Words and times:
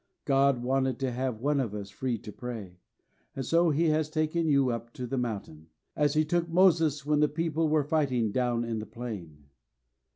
God 0.25 0.63
wanted 0.63 0.97
to 1.01 1.11
have 1.11 1.41
one 1.41 1.59
of 1.59 1.75
us 1.75 1.91
free 1.91 2.17
to 2.17 2.31
pray; 2.31 2.79
and 3.35 3.45
so 3.45 3.69
He 3.69 3.89
has 3.89 4.09
taken 4.09 4.47
you 4.47 4.71
up 4.71 4.91
to 4.93 5.05
the 5.05 5.15
mountain, 5.15 5.67
as 5.95 6.15
He 6.15 6.25
took 6.25 6.49
Moses 6.49 7.05
when 7.05 7.19
the 7.19 7.29
people 7.29 7.69
were 7.69 7.83
fighting 7.83 8.31
down 8.31 8.63
in 8.63 8.79
the 8.79 8.87
plain." 8.87 9.49